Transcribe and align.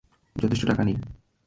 যথেষ্ট 0.35 0.63
টাকা 0.65 0.83
নেই! 0.83 0.97